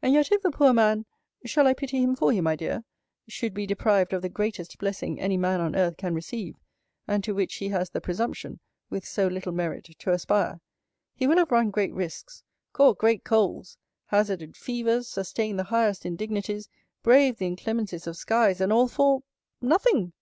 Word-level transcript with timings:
And 0.00 0.14
yet, 0.14 0.32
if 0.32 0.40
the 0.40 0.50
poor 0.50 0.72
man 0.72 1.04
[shall 1.44 1.66
I 1.66 1.74
pity 1.74 2.02
him 2.02 2.16
for 2.16 2.32
you, 2.32 2.40
my 2.40 2.56
dear?] 2.56 2.82
should 3.28 3.52
be 3.52 3.66
deprived 3.66 4.14
of 4.14 4.22
the 4.22 4.30
greatest 4.30 4.78
blessing 4.78 5.20
any 5.20 5.36
man 5.36 5.60
on 5.60 5.76
earth 5.76 5.98
can 5.98 6.14
receive, 6.14 6.54
and 7.06 7.22
to 7.24 7.34
which 7.34 7.56
he 7.56 7.68
has 7.68 7.90
the 7.90 8.00
presumption, 8.00 8.58
with 8.88 9.04
so 9.06 9.26
little 9.26 9.52
merit, 9.52 9.84
to 9.98 10.12
aspire; 10.12 10.60
he 11.14 11.26
will 11.26 11.36
have 11.36 11.50
run 11.52 11.68
great 11.70 11.92
risks; 11.92 12.42
caught 12.72 12.96
great 12.96 13.22
colds; 13.22 13.76
hazarded 14.06 14.56
fevers; 14.56 15.08
sustained 15.08 15.58
the 15.58 15.64
highest 15.64 16.06
indignities; 16.06 16.70
braved 17.02 17.38
the 17.38 17.46
inclemencies 17.46 18.06
of 18.06 18.16
skies, 18.16 18.62
and 18.62 18.72
all 18.72 18.88
for 18.88 19.22
nothing! 19.60 20.14